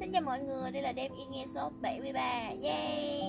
Xin 0.00 0.12
chào 0.12 0.22
mọi 0.22 0.40
người, 0.40 0.70
đây 0.70 0.82
là 0.82 0.92
Đêm 0.92 1.12
Yên 1.12 1.30
Nghe 1.30 1.44
số 1.54 1.70
73 1.82 2.20
Yay! 2.62 3.22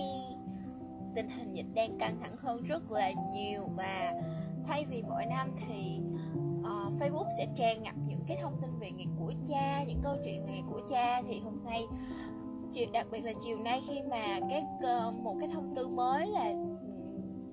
Tình 1.15 1.29
hình 1.29 1.53
dịch 1.53 1.65
đang 1.73 1.97
căng 1.97 2.17
thẳng 2.21 2.35
hơn 2.37 2.63
rất 2.63 2.91
là 2.91 3.11
nhiều 3.33 3.61
Và 3.75 4.13
thay 4.67 4.85
vì 4.89 5.03
mỗi 5.03 5.25
năm 5.25 5.51
thì 5.67 5.99
uh, 6.59 6.93
Facebook 6.99 7.27
sẽ 7.37 7.47
tràn 7.55 7.83
ngập 7.83 7.95
những 8.07 8.19
cái 8.27 8.37
thông 8.41 8.61
tin 8.61 8.79
về 8.79 8.91
ngày 8.91 9.07
của 9.19 9.33
cha 9.47 9.83
Những 9.83 9.99
câu 10.03 10.15
chuyện 10.25 10.45
về 10.45 10.51
ngày 10.51 10.63
của 10.69 10.81
cha 10.89 11.21
Thì 11.21 11.39
hôm 11.39 11.63
nay, 11.63 11.83
chiều, 12.71 12.85
đặc 12.93 13.07
biệt 13.11 13.21
là 13.21 13.33
chiều 13.39 13.57
nay 13.57 13.81
khi 13.87 14.01
mà 14.01 14.39
các 14.49 14.63
uh, 14.77 15.13
một 15.15 15.35
cái 15.39 15.49
thông 15.53 15.75
tư 15.75 15.87
mới 15.87 16.27
là 16.27 16.53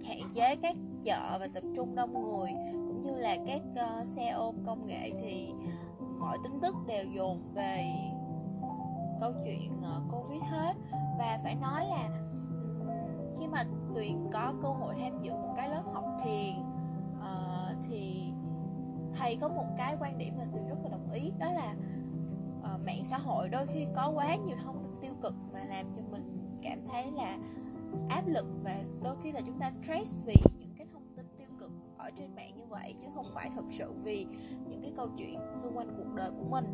hạn 0.04 0.20
chế 0.34 0.56
các 0.56 0.76
chợ 1.04 1.36
và 1.40 1.48
tập 1.54 1.62
trung 1.76 1.94
đông 1.94 2.24
người 2.24 2.50
Cũng 2.72 3.02
như 3.02 3.16
là 3.16 3.36
các 3.46 3.60
uh, 3.72 4.06
xe 4.06 4.28
ôm 4.28 4.54
công 4.66 4.86
nghệ 4.86 5.10
thì 5.22 5.48
mọi 6.18 6.38
tin 6.44 6.52
tức 6.62 6.74
đều 6.86 7.04
dồn 7.14 7.42
về 7.54 7.84
câu 9.20 9.32
chuyện 9.44 9.82
ờ, 9.82 10.02
covid 10.10 10.42
hết. 10.42 10.74
Và 11.18 11.38
phải 11.42 11.54
nói 11.54 11.86
là 11.86 12.08
khi 13.38 13.46
mà 13.46 13.64
tuyền 13.94 14.30
có 14.32 14.54
cơ 14.62 14.68
hội 14.68 14.94
tham 15.00 15.22
dự 15.22 15.32
một 15.32 15.54
cái 15.56 15.68
lớp 15.68 15.82
học 15.92 16.04
thiền 16.24 16.54
uh, 17.18 17.76
thì 17.88 18.32
thầy 19.14 19.36
có 19.36 19.48
một 19.48 19.66
cái 19.76 19.96
quan 20.00 20.18
điểm 20.18 20.38
là 20.38 20.44
tuyền 20.52 20.68
rất 20.68 20.76
là 20.82 20.88
đồng 20.90 21.10
ý 21.10 21.32
đó 21.38 21.46
là 21.52 21.74
uh, 22.58 22.86
mạng 22.86 23.04
xã 23.04 23.18
hội 23.18 23.48
đôi 23.48 23.66
khi 23.66 23.86
có 23.94 24.12
quá 24.14 24.36
nhiều 24.36 24.56
thông 24.64 24.82
tin 24.82 25.00
tiêu 25.00 25.12
cực 25.22 25.34
mà 25.52 25.64
làm 25.64 25.86
cho 25.96 26.02
mình 26.10 26.58
cảm 26.62 26.78
thấy 26.92 27.10
là 27.10 27.38
áp 28.08 28.26
lực 28.26 28.46
và 28.64 28.80
đôi 29.02 29.16
khi 29.22 29.32
là 29.32 29.40
chúng 29.46 29.58
ta 29.58 29.72
stress 29.82 30.14
vì 30.26 30.34
những 30.58 30.74
cái 30.76 30.86
thông 30.92 31.06
tin 31.16 31.26
tiêu 31.38 31.48
cực 31.60 31.70
ở 31.98 32.10
trên 32.10 32.34
mạng 32.34 32.56
như 32.56 32.64
vậy 32.68 32.94
chứ 33.00 33.06
không 33.14 33.26
phải 33.34 33.50
thực 33.56 33.64
sự 33.70 33.92
vì 34.04 34.26
những 34.68 34.82
cái 34.82 34.92
câu 34.96 35.08
chuyện 35.18 35.40
xung 35.56 35.76
quanh 35.76 35.88
cuộc 35.96 36.14
đời 36.14 36.30
của 36.30 36.44
mình 36.50 36.64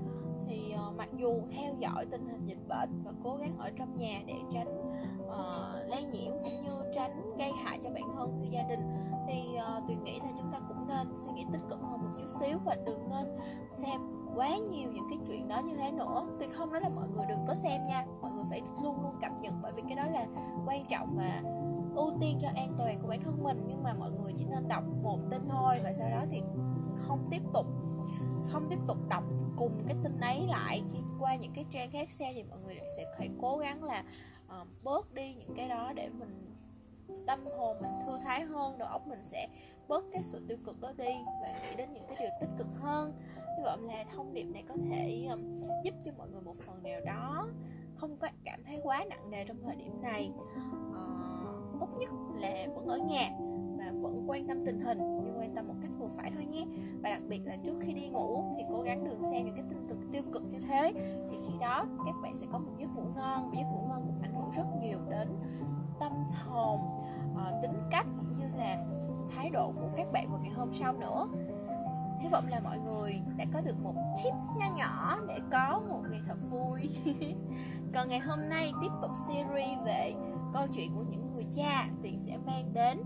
thì 0.48 0.74
uh, 0.88 0.96
mặc 0.96 1.08
dù 1.16 1.42
theo 1.50 1.74
dõi 1.78 2.06
tình 2.10 2.26
hình 2.26 2.46
dịch 2.46 2.68
bệnh 2.68 3.02
và 3.04 3.12
cố 3.24 3.36
gắng 3.36 3.58
ở 3.58 3.70
trong 3.76 3.96
nhà 3.96 4.20
để 4.26 4.34
tránh 4.50 4.92
uh, 5.24 5.90
lây 5.90 6.06
nhiễm 6.06 6.32
cũng 6.44 6.62
như 6.64 6.70
tránh 6.94 7.36
gây 7.38 7.52
hại 7.52 7.78
cho 7.82 7.90
bản 7.90 8.04
thân 8.16 8.40
và 8.40 8.46
gia 8.50 8.62
đình 8.62 8.80
thì 9.28 9.42
uh, 9.78 9.88
tuyền 9.88 10.04
nghĩ 10.04 10.20
là 10.20 10.28
chúng 10.38 10.52
ta 10.52 10.58
cũng 10.68 10.88
nên 10.88 11.08
suy 11.16 11.32
nghĩ 11.32 11.44
tích 11.52 11.62
cực 11.70 11.80
hơn 11.82 12.02
một 12.02 12.10
chút 12.18 12.28
xíu 12.40 12.58
và 12.64 12.76
đừng 12.86 13.10
nên 13.10 13.36
xem 13.70 14.00
quá 14.36 14.56
nhiều 14.56 14.92
những 14.92 15.04
cái 15.10 15.18
chuyện 15.26 15.48
đó 15.48 15.58
như 15.58 15.76
thế 15.76 15.90
nữa. 15.92 16.26
Thì 16.38 16.46
không 16.46 16.72
nói 16.72 16.80
là 16.80 16.88
mọi 16.88 17.08
người 17.08 17.26
đừng 17.28 17.44
có 17.46 17.54
xem 17.54 17.86
nha 17.86 18.06
mọi 18.22 18.32
người 18.32 18.44
phải 18.50 18.62
luôn 18.82 19.02
luôn 19.02 19.14
cập 19.22 19.32
nhật 19.40 19.52
bởi 19.62 19.72
vì 19.76 19.82
cái 19.88 19.96
đó 19.96 20.04
là 20.12 20.26
quan 20.66 20.86
trọng 20.88 21.16
mà 21.16 21.40
ưu 21.94 22.12
tiên 22.20 22.38
cho 22.42 22.48
an 22.56 22.74
toàn 22.78 22.98
của 23.02 23.08
bản 23.08 23.20
thân 23.24 23.42
mình. 23.42 23.64
Nhưng 23.66 23.82
mà 23.82 23.94
mọi 23.94 24.10
người 24.10 24.32
chỉ 24.36 24.44
nên 24.44 24.68
đọc 24.68 24.84
một 25.02 25.18
tin 25.30 25.48
thôi 25.48 25.80
và 25.84 25.92
sau 25.92 26.10
đó 26.10 26.24
thì 26.30 26.42
không 26.96 27.28
tiếp 27.30 27.42
tục 27.52 27.66
không 28.48 28.66
tiếp 28.70 28.78
tục 28.86 28.96
đọc 29.08 29.24
cùng 29.56 29.84
cái 29.86 29.96
tin 30.02 30.20
ấy 30.20 30.46
lại 30.48 30.82
khi 30.92 30.98
qua 31.20 31.36
những 31.36 31.52
cái 31.54 31.64
trang 31.70 31.90
khác 31.90 32.10
xe 32.10 32.32
thì 32.34 32.42
mọi 32.42 32.58
người 32.64 32.76
sẽ 32.96 33.14
phải 33.18 33.28
cố 33.40 33.56
gắng 33.58 33.84
là 33.84 34.04
uh, 34.60 34.68
bớt 34.82 35.14
đi 35.14 35.34
những 35.34 35.54
cái 35.56 35.68
đó 35.68 35.92
để 35.96 36.08
mình 36.18 36.54
tâm 37.26 37.46
hồn 37.58 37.76
mình 37.80 37.90
thư 38.06 38.18
thái 38.24 38.44
hơn 38.44 38.78
đầu 38.78 38.88
óc 38.88 39.06
mình 39.06 39.24
sẽ 39.24 39.48
bớt 39.88 40.04
cái 40.12 40.22
sự 40.24 40.40
tiêu 40.48 40.58
cực 40.66 40.80
đó 40.80 40.92
đi 40.96 41.14
và 41.42 41.60
nghĩ 41.62 41.76
đến 41.76 41.92
những 41.92 42.04
cái 42.08 42.16
điều 42.20 42.30
tích 42.40 42.50
cực 42.58 42.66
hơn. 42.80 43.12
Hy 43.36 43.64
vọng 43.64 43.84
là 43.84 44.04
thông 44.14 44.34
điệp 44.34 44.44
này 44.44 44.64
có 44.68 44.74
thể 44.90 45.26
um, 45.30 45.60
giúp 45.84 45.94
cho 46.04 46.12
mọi 46.18 46.28
người 46.30 46.42
một 46.42 46.56
phần 46.66 46.82
nào 46.82 47.00
đó 47.06 47.48
không 47.96 48.16
có 48.16 48.28
cảm 48.44 48.64
thấy 48.64 48.80
quá 48.82 49.04
nặng 49.08 49.30
nề 49.30 49.44
trong 49.44 49.62
thời 49.62 49.76
điểm 49.76 50.02
này. 50.02 50.30
Uh, 50.90 51.80
tốt 51.80 51.88
nhất 51.98 52.10
là 52.40 52.66
vẫn 52.74 52.86
ở 52.86 52.98
nhà 52.98 53.30
và 53.78 53.92
vẫn 54.02 54.30
quan 54.30 54.46
tâm 54.46 54.64
tình 54.66 54.80
hình 54.80 54.98
nhưng 54.98 55.38
quan 55.38 55.54
tâm 55.54 55.68
một 55.68 55.74
cách 55.82 55.90
vừa 55.98 56.08
phải 56.16 56.30
thôi 56.34 56.44
nhé. 56.44 56.66
Và 57.02 57.10
đặc 57.10 57.22
biệt 57.28 57.40
là 57.44 57.56
trước 57.64 57.74
khi 57.80 57.92
đi 57.92 58.08
ngủ 58.08 58.44
thì 58.56 58.62
cố 58.70 58.82
gắng 58.82 59.04
đừng 59.04 59.22
xem 59.30 59.46
những 59.46 59.54
cái 59.54 59.64
tin 59.68 59.78
tức 59.88 59.98
tiêu 60.12 60.22
cực 60.32 60.42
như 60.50 60.58
thế. 60.58 60.92
Thì 61.30 61.36
khi 61.48 61.54
đó 61.60 61.84
các 62.06 62.14
bạn 62.22 62.36
sẽ 62.36 62.46
có 62.52 62.58
một 62.58 62.72
giấc 62.78 62.88
ngủ 62.96 63.02
ngon 63.02 63.50
và 63.50 63.56
giấc 63.56 63.66
ngủ 63.72 63.86
ngon 63.88 64.02
cũng 64.06 64.22
ảnh 64.22 64.34
hưởng 64.34 64.50
rất 64.50 64.64
nhiều 64.80 64.98
đến 65.10 65.28
tâm 66.00 66.12
hồn 66.44 66.80
ờ, 67.36 67.58
tính 67.62 67.82
cách 67.90 68.06
cũng 68.16 68.32
như 68.32 68.46
là 68.56 68.84
thái 69.34 69.50
độ 69.50 69.72
của 69.72 69.88
các 69.96 70.12
bạn 70.12 70.30
vào 70.30 70.40
ngày 70.42 70.52
hôm 70.52 70.72
sau 70.72 70.92
nữa. 70.92 71.28
Hy 72.20 72.28
vọng 72.28 72.44
là 72.48 72.60
mọi 72.60 72.78
người 72.78 73.20
đã 73.36 73.44
có 73.52 73.60
được 73.60 73.82
một 73.82 73.94
tip 74.16 74.34
nho 74.58 74.76
nhỏ 74.76 75.18
để 75.28 75.38
có 75.52 75.82
một 75.88 76.02
ngày 76.10 76.20
thật 76.26 76.36
vui. 76.50 76.80
Còn 77.94 78.08
ngày 78.08 78.18
hôm 78.18 78.48
nay 78.48 78.72
tiếp 78.80 78.90
tục 79.02 79.10
series 79.28 79.78
về 79.84 80.14
câu 80.52 80.66
chuyện 80.72 80.94
của 80.94 81.04
những 81.10 81.34
người 81.34 81.46
cha 81.56 81.88
thì 82.02 82.18
sẽ 82.18 82.36
mang 82.46 82.72
đến 82.72 83.02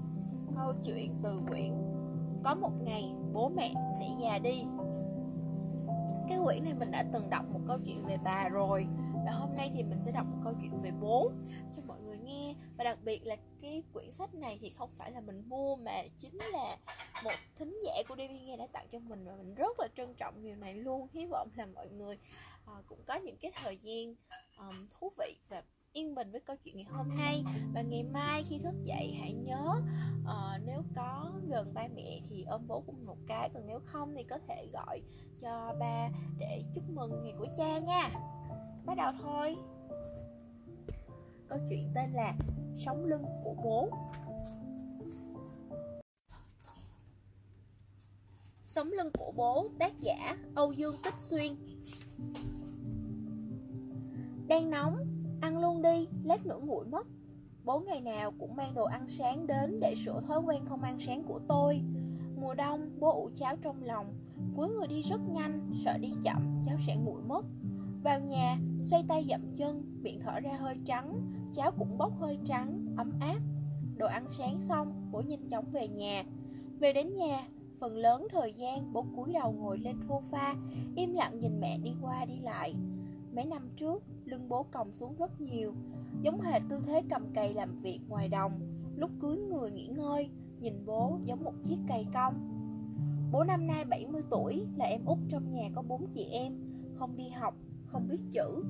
câu 0.59 0.75
chuyện 0.85 1.15
từ 1.23 1.41
quyển 1.49 1.73
có 2.45 2.55
một 2.55 2.73
ngày 2.83 3.05
bố 3.33 3.49
mẹ 3.49 3.73
sẽ 3.99 4.07
già 4.21 4.39
đi. 4.39 4.65
Cái 6.29 6.39
quyển 6.45 6.65
này 6.65 6.75
mình 6.75 6.91
đã 6.91 7.05
từng 7.13 7.31
đọc 7.31 7.45
một 7.53 7.61
câu 7.67 7.79
chuyện 7.87 8.07
về 8.07 8.17
bà 8.25 8.49
rồi 8.49 8.87
và 9.27 9.33
hôm 9.33 9.57
nay 9.57 9.71
thì 9.75 9.83
mình 9.83 9.99
sẽ 10.05 10.13
đọc 10.13 10.27
một 10.27 10.39
câu 10.45 10.55
chuyện 10.61 10.83
về 10.83 10.91
bố 11.01 11.31
cho 11.77 11.83
mọi 11.87 12.01
người 12.01 12.19
nghe. 12.19 12.55
Và 12.77 12.85
đặc 12.85 12.99
biệt 13.05 13.27
là 13.27 13.37
cái 13.63 13.83
quyển 13.93 14.11
sách 14.13 14.35
này 14.35 14.59
thì 14.63 14.71
không 14.71 14.91
phải 14.99 15.13
là 15.13 15.21
mình 15.21 15.43
mua 15.49 15.77
mà 15.77 16.03
chính 16.19 16.39
là 16.53 16.77
một 17.25 17.33
thính 17.57 17.79
giả 17.85 17.93
của 18.09 18.15
DB 18.15 18.47
nghe 18.47 18.57
đã 18.57 18.67
tặng 18.73 18.87
cho 18.91 18.99
mình 18.99 19.25
và 19.25 19.37
mình 19.37 19.55
rất 19.55 19.81
là 19.81 19.89
trân 19.97 20.15
trọng 20.15 20.43
điều 20.43 20.57
này 20.57 20.75
luôn. 20.75 21.09
Hy 21.13 21.27
vọng 21.27 21.49
là 21.55 21.67
mọi 21.67 21.89
người 21.89 22.19
uh, 22.79 22.87
cũng 22.87 23.03
có 23.07 23.15
những 23.15 23.37
cái 23.41 23.53
thời 23.63 23.79
gian 23.83 24.15
um, 24.59 24.87
thú 25.01 25.13
vị 25.19 25.37
và 25.49 25.63
yên 25.93 26.15
bình 26.15 26.31
với 26.31 26.41
câu 26.41 26.57
chuyện 26.57 26.77
ngày 26.77 26.87
hôm 26.89 27.09
nay. 27.19 27.45
Và 27.75 27.83
ngày 27.83 28.03
mai 28.03 28.43
khi 28.49 28.59
thức 28.59 28.75
dậy 28.85 29.17
hãy 29.21 29.33
nhớ 29.33 29.81
cần 31.69 31.75
ba 31.75 31.89
mẹ 31.95 32.21
thì 32.31 32.45
ôm 32.49 32.67
bố 32.69 32.83
cũng 32.87 33.07
một 33.07 33.17
cái 33.27 33.51
còn 33.55 33.67
nếu 33.67 33.81
không 33.85 34.15
thì 34.15 34.25
có 34.25 34.39
thể 34.49 34.69
gọi 34.73 35.03
cho 35.41 35.75
ba 35.81 36.09
để 36.39 36.63
chúc 36.75 36.85
mừng 36.91 37.23
ngày 37.23 37.35
của 37.39 37.47
cha 37.57 37.79
nha. 37.79 38.11
Bắt 38.87 38.95
đầu 38.97 39.13
thôi. 39.23 39.57
Câu 41.49 41.59
chuyện 41.69 41.91
tên 41.95 42.13
là 42.13 42.35
sống 42.79 43.05
lưng 43.05 43.25
của 43.45 43.55
bố. 43.65 43.89
Sống 48.63 48.93
lưng 48.93 49.11
của 49.19 49.33
bố 49.37 49.69
tác 49.79 50.01
giả 50.01 50.37
âu 50.55 50.73
dương 50.73 50.97
tích 51.05 51.15
xuyên. 51.19 51.57
Đang 54.49 54.71
nóng 54.71 55.05
Ăn 55.41 55.59
luôn 55.59 55.83
đi, 55.83 56.09
lát 56.25 56.47
nữa 56.47 56.59
nguội 56.63 56.87
mất. 56.87 57.07
Bố 57.65 57.81
ngày 57.81 58.01
nào 58.01 58.33
cũng 58.39 58.57
mang 58.57 58.75
đồ 58.75 58.85
ăn 58.85 59.09
sáng 59.09 59.47
đến 59.47 59.81
để 59.81 59.95
sửa 60.05 60.21
thói 60.21 60.41
quen 60.41 60.65
không 60.69 60.83
ăn 60.83 60.99
sáng 61.01 61.25
của 61.25 61.41
tôi. 61.49 61.81
Mùa 62.41 62.55
đông, 62.55 62.91
bố 63.01 63.13
ủ 63.13 63.31
cháo 63.37 63.57
trong 63.57 63.83
lòng. 63.83 64.07
Cuối 64.57 64.69
người 64.69 64.87
đi 64.87 65.03
rất 65.03 65.21
nhanh, 65.31 65.71
sợ 65.85 65.99
đi 65.99 66.13
chậm, 66.25 66.63
cháo 66.67 66.77
sẽ 66.87 66.97
nguội 66.97 67.23
mất. 67.23 67.45
Vào 68.03 68.21
nhà, 68.21 68.59
xoay 68.81 69.05
tay 69.09 69.27
dậm 69.31 69.41
chân, 69.57 69.99
miệng 70.03 70.21
thở 70.21 70.41
ra 70.41 70.53
hơi 70.61 70.77
trắng 70.87 71.21
Cháo 71.55 71.73
cũng 71.79 71.99
bốc 71.99 72.13
hơi 72.21 72.39
trắng, 72.45 72.95
ấm 72.97 73.13
áp. 73.21 73.39
Đồ 73.97 74.07
ăn 74.07 74.27
sáng 74.31 74.63
xong, 74.63 75.09
bố 75.13 75.21
nhanh 75.21 75.49
chóng 75.49 75.65
về 75.73 75.89
nhà. 75.89 76.25
Về 76.79 76.93
đến 76.93 77.17
nhà, 77.17 77.49
phần 77.81 77.97
lớn 77.97 78.27
thời 78.31 78.53
gian 78.53 78.93
bố 78.93 79.07
cúi 79.17 79.33
đầu 79.33 79.53
ngồi 79.53 79.79
lên 79.79 79.97
sofa 80.09 80.55
Im 80.97 81.13
lặng 81.13 81.39
nhìn 81.39 81.61
mẹ 81.61 81.79
đi 81.79 81.91
qua 82.03 82.25
đi 82.25 82.39
lại. 82.41 82.75
Mấy 83.35 83.45
năm 83.45 83.69
trước, 83.77 84.03
lưng 84.25 84.49
bố 84.49 84.63
còng 84.63 84.93
xuống 84.93 85.15
rất 85.19 85.41
nhiều, 85.41 85.75
giống 86.23 86.41
hệt 86.41 86.63
tư 86.69 86.81
thế 86.87 87.03
cầm 87.11 87.23
cây 87.35 87.55
làm 87.55 87.79
việc 87.79 88.01
ngoài 88.09 88.29
đồng. 88.29 88.61
Lúc 88.97 89.11
cưới 89.21 89.37
người 89.37 89.71
nghỉ 89.71 89.87
ngơi, 89.87 90.31
nhìn 90.61 90.87
bố 90.87 91.19
giống 91.25 91.45
một 91.45 91.55
chiếc 91.65 91.79
cây 91.89 92.07
cong. 92.15 92.35
Bố 93.33 93.45
năm 93.45 93.67
nay 93.67 93.85
70 93.85 94.23
tuổi, 94.31 94.67
là 94.77 94.85
em 94.85 95.05
út 95.05 95.19
trong 95.29 95.53
nhà 95.53 95.71
có 95.75 95.83
bốn 95.83 96.07
chị 96.13 96.25
em, 96.25 96.53
không 96.95 97.17
đi 97.17 97.29
học, 97.29 97.55
không 97.87 98.09
biết 98.09 98.21
chữ. 98.33 98.65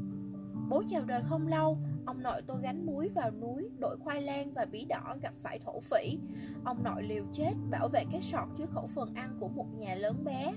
Bố 0.68 0.82
chào 0.88 1.04
đời 1.04 1.22
không 1.22 1.46
lâu, 1.46 1.78
ông 2.06 2.22
nội 2.22 2.42
tôi 2.46 2.56
gánh 2.62 2.86
muối 2.86 3.08
vào 3.08 3.30
núi, 3.30 3.68
đổi 3.78 3.96
khoai 3.96 4.22
lang 4.22 4.52
và 4.54 4.64
bí 4.64 4.84
đỏ 4.84 5.16
gặp 5.22 5.34
phải 5.42 5.58
thổ 5.58 5.80
phỉ. 5.80 6.18
Ông 6.64 6.84
nội 6.84 7.02
liều 7.02 7.24
chết 7.32 7.52
bảo 7.70 7.88
vệ 7.88 8.04
cái 8.12 8.22
sọt 8.22 8.48
chứa 8.58 8.66
khẩu 8.66 8.86
phần 8.86 9.14
ăn 9.14 9.36
của 9.40 9.48
một 9.48 9.66
nhà 9.78 9.94
lớn 9.94 10.24
bé. 10.24 10.54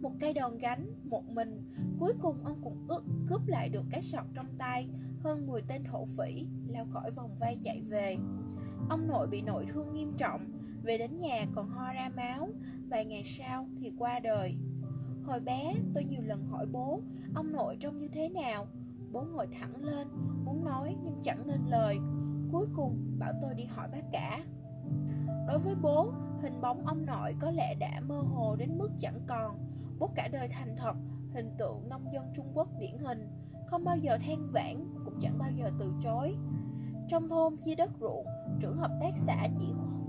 Một 0.00 0.12
cây 0.20 0.34
đòn 0.34 0.58
gánh, 0.58 0.86
một 1.04 1.30
mình, 1.30 1.72
cuối 2.00 2.12
cùng 2.22 2.36
ông 2.44 2.60
cũng 2.64 2.76
ước 2.88 3.04
cướp 3.28 3.40
lại 3.46 3.68
được 3.68 3.84
cái 3.90 4.02
sọt 4.02 4.24
trong 4.34 4.46
tay, 4.58 4.88
hơn 5.22 5.46
10 5.46 5.62
tên 5.62 5.84
thổ 5.84 6.04
phỉ, 6.04 6.46
lao 6.68 6.86
khỏi 6.92 7.10
vòng 7.10 7.36
vây 7.40 7.58
chạy 7.64 7.82
về. 7.82 8.16
Ông 8.88 9.06
nội 9.06 9.26
bị 9.26 9.42
nội 9.42 9.66
thương 9.72 9.94
nghiêm 9.94 10.12
trọng, 10.16 10.44
về 10.82 10.98
đến 10.98 11.20
nhà 11.20 11.46
còn 11.54 11.68
ho 11.68 11.92
ra 11.92 12.10
máu, 12.16 12.48
vài 12.88 13.04
ngày 13.04 13.22
sau 13.24 13.66
thì 13.80 13.92
qua 13.98 14.20
đời. 14.20 14.54
Hồi 15.24 15.40
bé, 15.40 15.74
tôi 15.94 16.04
nhiều 16.04 16.22
lần 16.22 16.46
hỏi 16.46 16.66
bố, 16.72 17.00
ông 17.34 17.52
nội 17.52 17.76
trông 17.80 17.98
như 17.98 18.08
thế 18.08 18.28
nào? 18.28 18.66
Bố 19.12 19.22
ngồi 19.22 19.46
thẳng 19.60 19.84
lên, 19.84 20.08
muốn 20.44 20.64
nói 20.64 20.96
nhưng 21.02 21.22
chẳng 21.22 21.46
nên 21.46 21.60
lời. 21.66 21.98
Cuối 22.52 22.66
cùng 22.76 23.16
bảo 23.18 23.32
tôi 23.42 23.54
đi 23.54 23.64
hỏi 23.64 23.88
bác 23.92 24.02
cả. 24.12 24.44
Đối 25.48 25.58
với 25.58 25.74
bố, 25.74 26.12
hình 26.42 26.60
bóng 26.60 26.86
ông 26.86 27.06
nội 27.06 27.34
có 27.40 27.50
lẽ 27.50 27.74
đã 27.74 28.00
mơ 28.00 28.18
hồ 28.18 28.56
đến 28.56 28.78
mức 28.78 28.90
chẳng 29.00 29.20
còn. 29.26 29.58
Bố 29.98 30.08
cả 30.14 30.28
đời 30.32 30.48
thành 30.48 30.76
thật, 30.76 30.96
hình 31.34 31.50
tượng 31.58 31.88
nông 31.88 32.12
dân 32.12 32.24
Trung 32.34 32.52
Quốc 32.54 32.68
điển 32.78 32.98
hình, 32.98 33.28
không 33.72 33.84
bao 33.84 33.96
giờ 33.96 34.18
than 34.18 34.48
vãn, 34.52 34.94
cũng 35.04 35.14
chẳng 35.20 35.38
bao 35.38 35.50
giờ 35.50 35.70
từ 35.78 35.92
chối. 36.02 36.34
Trong 37.08 37.28
thôn 37.28 37.56
chia 37.56 37.74
đất 37.74 37.90
ruộng, 38.00 38.26
trưởng 38.60 38.76
hợp 38.76 38.90
tác 39.00 39.10
xã 39.26 39.48
chỉ 39.58 39.66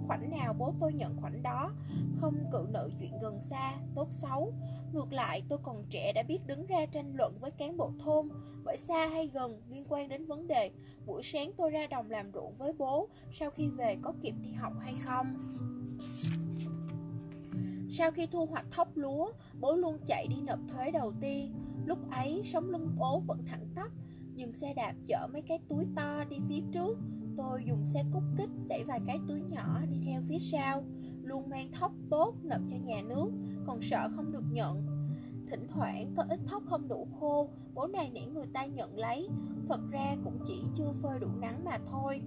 khoảnh 0.07 0.31
nào 0.31 0.53
bố 0.53 0.73
tôi 0.79 0.93
nhận 0.93 1.17
khoảnh 1.21 1.43
đó 1.43 1.71
Không 2.15 2.35
cự 2.51 2.67
nữ 2.73 2.91
chuyện 2.99 3.19
gần 3.21 3.41
xa, 3.41 3.73
tốt 3.95 4.07
xấu 4.11 4.53
Ngược 4.93 5.13
lại 5.13 5.43
tôi 5.49 5.59
còn 5.63 5.83
trẻ 5.89 6.13
đã 6.13 6.23
biết 6.23 6.39
đứng 6.47 6.65
ra 6.65 6.85
tranh 6.85 7.13
luận 7.15 7.37
với 7.39 7.51
cán 7.51 7.77
bộ 7.77 7.91
thôn 8.03 8.29
Bởi 8.63 8.77
xa 8.77 9.07
hay 9.07 9.27
gần 9.27 9.61
liên 9.69 9.85
quan 9.89 10.09
đến 10.09 10.25
vấn 10.25 10.47
đề 10.47 10.71
Buổi 11.05 11.23
sáng 11.23 11.51
tôi 11.57 11.71
ra 11.71 11.87
đồng 11.87 12.11
làm 12.11 12.31
ruộng 12.33 12.53
với 12.57 12.73
bố 12.73 13.07
Sau 13.33 13.49
khi 13.51 13.67
về 13.67 13.97
có 14.01 14.13
kịp 14.21 14.33
đi 14.41 14.51
học 14.51 14.73
hay 14.81 14.93
không 15.03 15.35
sau 17.97 18.11
khi 18.11 18.27
thu 18.27 18.45
hoạch 18.45 18.65
thóc 18.71 18.87
lúa, 18.95 19.31
bố 19.59 19.75
luôn 19.75 19.97
chạy 20.07 20.27
đi 20.27 20.35
nộp 20.41 20.59
thuế 20.67 20.91
đầu 20.91 21.13
tiên. 21.21 21.53
Lúc 21.85 22.11
ấy, 22.11 22.41
sống 22.45 22.69
lưng 22.69 22.95
bố 22.97 23.19
vẫn 23.27 23.43
thẳng 23.45 23.67
tắp, 23.75 23.89
dừng 24.35 24.53
xe 24.53 24.73
đạp 24.73 24.93
chở 25.07 25.27
mấy 25.33 25.41
cái 25.41 25.59
túi 25.69 25.85
to 25.95 26.23
đi 26.29 26.37
phía 26.49 26.61
trước. 26.73 26.97
Tôi 27.37 27.63
dùng 27.67 27.85
xe 27.85 28.03
cút 28.13 28.23
kích 28.37 28.49
để 28.67 28.83
vài 28.87 28.99
cái 29.07 29.19
túi 29.27 29.41
nhỏ 29.41 29.79
đi 29.91 29.97
theo 30.05 30.21
phía 30.29 30.39
sau, 30.39 30.83
luôn 31.23 31.49
mang 31.49 31.71
thóc 31.71 31.91
tốt 32.09 32.35
nộp 32.43 32.61
cho 32.69 32.77
nhà 32.85 33.01
nước, 33.01 33.27
còn 33.65 33.81
sợ 33.81 34.09
không 34.15 34.31
được 34.31 34.43
nhận. 34.51 34.87
Thỉnh 35.49 35.67
thoảng 35.69 36.13
có 36.17 36.23
ít 36.29 36.39
thóc 36.47 36.63
không 36.65 36.87
đủ 36.87 37.07
khô, 37.19 37.49
bố 37.73 37.87
này 37.87 38.11
nể 38.13 38.25
người 38.25 38.47
ta 38.53 38.65
nhận 38.65 38.97
lấy, 38.97 39.29
thật 39.69 39.79
ra 39.91 40.15
cũng 40.23 40.39
chỉ 40.47 40.61
chưa 40.75 40.91
phơi 41.01 41.19
đủ 41.19 41.27
nắng 41.41 41.65
mà 41.65 41.77
thôi. 41.91 42.21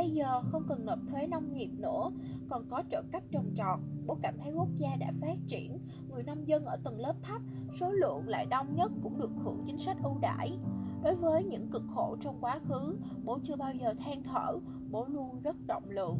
Bây 0.00 0.10
giờ 0.10 0.42
không 0.42 0.64
cần 0.68 0.86
nộp 0.86 0.98
thuế 1.10 1.26
nông 1.26 1.54
nghiệp 1.54 1.70
nữa, 1.78 2.10
còn 2.48 2.68
có 2.70 2.82
trợ 2.90 3.02
cấp 3.12 3.22
trồng 3.30 3.54
trọt. 3.56 3.80
Bố 4.06 4.18
cảm 4.22 4.34
thấy 4.38 4.52
quốc 4.52 4.68
gia 4.78 4.96
đã 4.96 5.12
phát 5.20 5.36
triển, 5.46 5.78
người 6.10 6.22
nông 6.22 6.48
dân 6.48 6.64
ở 6.64 6.76
tầng 6.84 7.00
lớp 7.00 7.14
thấp, 7.22 7.42
số 7.80 7.90
lượng 7.90 8.28
lại 8.28 8.46
đông 8.46 8.74
nhất 8.74 8.92
cũng 9.02 9.18
được 9.18 9.30
hưởng 9.44 9.62
chính 9.66 9.78
sách 9.78 9.96
ưu 10.02 10.18
đãi. 10.20 10.58
Đối 11.02 11.16
với 11.16 11.44
những 11.44 11.70
cực 11.70 11.82
khổ 11.94 12.16
trong 12.20 12.38
quá 12.40 12.58
khứ, 12.68 12.96
bố 13.24 13.38
chưa 13.44 13.56
bao 13.56 13.74
giờ 13.74 13.94
than 13.98 14.22
thở, 14.22 14.58
bố 14.90 15.06
luôn 15.06 15.42
rất 15.42 15.56
rộng 15.68 15.90
lượng. 15.90 16.18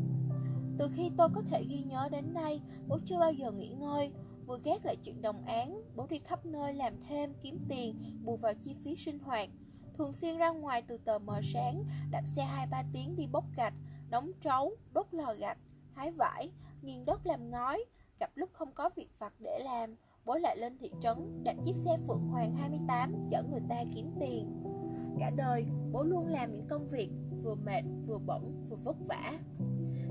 Từ 0.78 0.88
khi 0.92 1.10
tôi 1.16 1.28
có 1.34 1.42
thể 1.42 1.64
ghi 1.68 1.82
nhớ 1.82 2.08
đến 2.12 2.34
nay, 2.34 2.60
bố 2.88 2.98
chưa 3.04 3.18
bao 3.18 3.32
giờ 3.32 3.52
nghỉ 3.52 3.68
ngơi. 3.68 4.10
Vừa 4.46 4.58
ghét 4.64 4.86
lại 4.86 4.96
chuyện 5.04 5.22
đồng 5.22 5.44
án, 5.44 5.82
bố 5.96 6.06
đi 6.10 6.18
khắp 6.18 6.46
nơi 6.46 6.74
làm 6.74 6.92
thêm, 7.08 7.32
kiếm 7.42 7.58
tiền, 7.68 7.96
bù 8.24 8.36
vào 8.36 8.54
chi 8.54 8.74
phí 8.84 8.96
sinh 8.96 9.18
hoạt. 9.18 9.48
Thường 10.00 10.12
xuyên 10.12 10.38
ra 10.38 10.50
ngoài 10.50 10.82
từ 10.82 10.98
tờ 11.04 11.18
mờ 11.18 11.40
sáng, 11.54 11.84
đạp 12.10 12.22
xe 12.26 12.42
2-3 12.70 12.84
tiếng 12.92 13.16
đi 13.16 13.26
bốc 13.32 13.44
gạch, 13.56 13.74
đóng 14.10 14.30
trấu, 14.40 14.76
đốt 14.92 15.06
lò 15.10 15.34
gạch, 15.38 15.58
hái 15.94 16.10
vải, 16.10 16.50
nghiền 16.82 17.04
đất 17.04 17.26
làm 17.26 17.50
ngói. 17.50 17.84
Gặp 18.20 18.30
lúc 18.34 18.50
không 18.52 18.72
có 18.72 18.90
việc 18.96 19.08
vặt 19.18 19.32
để 19.38 19.58
làm, 19.64 19.96
bố 20.24 20.34
lại 20.34 20.56
lên 20.56 20.78
thị 20.78 20.90
trấn, 21.00 21.42
đạp 21.44 21.54
chiếc 21.64 21.76
xe 21.76 21.96
Phượng 22.06 22.28
Hoàng 22.28 22.54
28 22.54 23.28
chở 23.30 23.42
người 23.50 23.60
ta 23.68 23.84
kiếm 23.94 24.10
tiền. 24.20 24.62
Cả 25.18 25.30
đời, 25.36 25.64
bố 25.92 26.02
luôn 26.02 26.26
làm 26.26 26.52
những 26.52 26.66
công 26.68 26.88
việc 26.88 27.10
vừa 27.42 27.54
mệt, 27.54 27.82
vừa 28.06 28.18
bận, 28.18 28.66
vừa 28.70 28.76
vất 28.76 28.96
vả. 29.08 29.38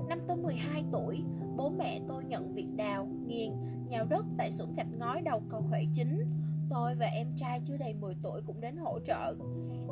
Năm 0.08 0.18
tôi 0.28 0.36
12 0.36 0.84
tuổi, 0.92 1.22
bố 1.56 1.70
mẹ 1.70 2.00
tôi 2.08 2.24
nhận 2.24 2.54
việc 2.54 2.68
đào, 2.76 3.06
nghiền, 3.26 3.52
nhào 3.88 4.04
đất 4.04 4.24
tại 4.38 4.52
xưởng 4.52 4.74
gạch 4.74 4.92
ngói 4.98 5.22
đầu 5.22 5.42
cầu 5.50 5.60
Huệ 5.60 5.86
Chính. 5.94 6.24
Tôi 6.70 6.94
và 6.94 7.06
em 7.06 7.36
trai 7.36 7.60
chưa 7.64 7.76
đầy 7.76 7.94
10 7.94 8.16
tuổi 8.22 8.42
cũng 8.46 8.60
đến 8.60 8.76
hỗ 8.76 8.98
trợ. 9.06 9.34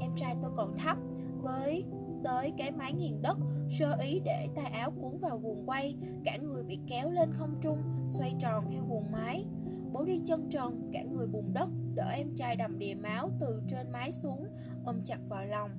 Em 0.01 0.11
trai 0.17 0.37
tôi 0.43 0.51
còn 0.57 0.77
thấp, 0.79 0.99
với 1.41 1.85
tới 2.25 2.53
cái 2.59 2.71
mái 2.71 2.93
nghiền 2.93 3.23
đất, 3.23 3.39
sơ 3.79 3.97
ý 4.03 4.21
để 4.25 4.49
tay 4.55 4.71
áo 4.73 4.91
cuốn 4.91 5.19
vào 5.19 5.39
guồng 5.39 5.69
quay, 5.69 5.97
cả 6.25 6.37
người 6.37 6.63
bị 6.63 6.79
kéo 6.87 7.11
lên 7.11 7.33
không 7.33 7.55
trung, 7.61 7.79
xoay 8.09 8.35
tròn 8.41 8.65
theo 8.71 8.83
guồng 8.89 9.13
mái 9.13 9.45
Bố 9.93 10.05
đi 10.05 10.21
chân 10.27 10.49
trần, 10.51 10.91
cả 10.93 11.03
người 11.03 11.27
bùn 11.27 11.53
đất, 11.53 11.69
đỡ 11.95 12.09
em 12.17 12.35
trai 12.37 12.57
đầm 12.57 12.79
đìa 12.79 12.95
máu 12.95 13.31
từ 13.41 13.63
trên 13.69 13.93
mái 13.93 14.13
xuống, 14.13 14.47
ôm 14.85 15.01
chặt 15.05 15.19
vào 15.29 15.45
lòng. 15.47 15.71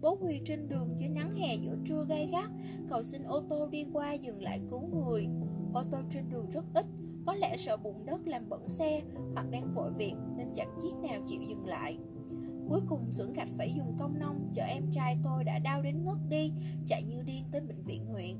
Bố 0.00 0.18
quỳ 0.20 0.40
trên 0.44 0.68
đường 0.68 0.94
dưới 0.98 1.08
nắng 1.08 1.34
hè 1.36 1.54
giữa 1.54 1.76
trưa 1.84 2.04
gay 2.08 2.28
gắt, 2.32 2.50
cầu 2.88 3.02
xin 3.02 3.22
ô 3.22 3.42
tô 3.48 3.68
đi 3.70 3.86
qua 3.92 4.12
dừng 4.12 4.42
lại 4.42 4.60
cứu 4.70 4.80
người. 4.80 5.26
Ô 5.74 5.82
tô 5.90 5.98
trên 6.10 6.24
đường 6.30 6.50
rất 6.50 6.64
ít, 6.74 6.86
có 7.26 7.34
lẽ 7.34 7.56
sợ 7.56 7.76
bùn 7.76 8.06
đất 8.06 8.26
làm 8.26 8.48
bẩn 8.48 8.68
xe 8.68 9.00
hoặc 9.34 9.50
đang 9.50 9.72
vội 9.74 9.90
việc 9.92 10.14
nên 10.36 10.48
chẳng 10.54 10.78
chiếc 10.82 10.94
nào 11.08 11.22
chịu 11.28 11.42
dừng 11.48 11.66
lại. 11.66 11.98
Cuối 12.68 12.80
cùng 12.88 13.12
xưởng 13.12 13.32
gạch 13.32 13.48
phải 13.58 13.72
dùng 13.74 13.96
công 13.98 14.18
nông 14.18 14.50
chở 14.54 14.64
em 14.64 14.90
trai 14.92 15.18
tôi 15.24 15.44
đã 15.44 15.58
đau 15.58 15.82
đến 15.82 16.04
ngất 16.04 16.16
đi, 16.28 16.52
chạy 16.86 17.02
như 17.02 17.22
điên 17.22 17.44
tới 17.52 17.60
bệnh 17.60 17.82
viện 17.82 18.06
huyện. 18.06 18.38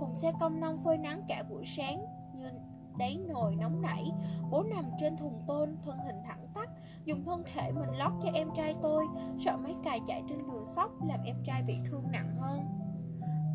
Thùng 0.00 0.16
xe 0.16 0.32
công 0.40 0.60
nông 0.60 0.78
phơi 0.84 0.98
nắng 0.98 1.20
cả 1.28 1.42
buổi 1.50 1.64
sáng 1.76 2.04
như 2.34 2.50
đáy 2.98 3.18
nồi 3.28 3.56
nóng 3.56 3.82
nảy. 3.82 4.04
Bố 4.50 4.62
nằm 4.62 4.84
trên 5.00 5.16
thùng 5.16 5.42
tôn, 5.46 5.76
thân 5.84 5.98
hình 5.98 6.16
thẳng 6.26 6.46
tắp, 6.54 6.70
dùng 7.04 7.24
thân 7.24 7.42
thể 7.54 7.72
mình 7.72 7.90
lót 7.98 8.12
cho 8.22 8.30
em 8.34 8.48
trai 8.56 8.74
tôi, 8.82 9.04
sợ 9.44 9.56
mấy 9.56 9.74
cài 9.84 10.00
chạy 10.06 10.22
trên 10.28 10.38
đường 10.38 10.66
sóc 10.76 10.90
làm 11.08 11.20
em 11.24 11.36
trai 11.44 11.62
bị 11.62 11.74
thương 11.84 12.04
nặng 12.12 12.36
hơn. 12.38 12.60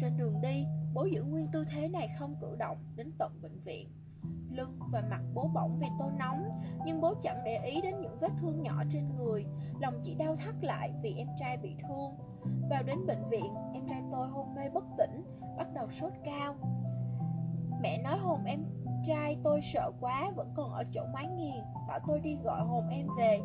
Trên 0.01 0.17
đường 0.17 0.41
đi, 0.41 0.65
bố 0.93 1.05
giữ 1.05 1.23
nguyên 1.23 1.47
tư 1.53 1.65
thế 1.71 1.87
này 1.87 2.07
không 2.19 2.35
cử 2.41 2.55
động 2.59 2.77
đến 2.95 3.11
tận 3.19 3.41
bệnh 3.41 3.59
viện 3.59 3.89
lưng 4.49 4.79
và 4.91 5.03
mặt 5.09 5.21
bố 5.33 5.47
bỏng 5.53 5.77
vì 5.79 5.87
tôi 5.99 6.11
nóng, 6.19 6.61
nhưng 6.85 7.01
bố 7.01 7.13
chẳng 7.21 7.41
để 7.45 7.57
ý 7.65 7.81
đến 7.81 8.01
những 8.01 8.17
vết 8.19 8.31
thương 8.41 8.61
nhỏ 8.61 8.83
trên 8.89 9.15
người. 9.15 9.45
Lòng 9.79 9.93
chỉ 10.03 10.15
đau 10.15 10.35
thắt 10.35 10.55
lại 10.61 10.93
vì 11.01 11.15
em 11.17 11.27
trai 11.39 11.57
bị 11.57 11.75
thương. 11.87 12.11
Vào 12.69 12.83
đến 12.83 13.05
bệnh 13.07 13.23
viện, 13.29 13.53
em 13.73 13.87
trai 13.87 14.01
tôi 14.11 14.27
hôn 14.27 14.55
mê 14.55 14.69
bất 14.69 14.83
tỉnh, 14.97 15.23
bắt 15.57 15.67
đầu 15.73 15.89
sốt 15.89 16.13
cao. 16.23 16.55
Mẹ 17.81 18.01
nói 18.03 18.17
hồn 18.17 18.43
em 18.45 18.65
trai 19.07 19.37
tôi 19.43 19.61
sợ 19.73 19.91
quá, 19.99 20.31
vẫn 20.35 20.53
còn 20.55 20.71
ở 20.71 20.83
chỗ 20.91 21.01
máy 21.13 21.27
nghiền, 21.27 21.63
bảo 21.87 21.99
tôi 22.07 22.19
đi 22.19 22.37
gọi 22.43 22.61
hồn 22.61 22.89
em 22.89 23.07
về. 23.17 23.39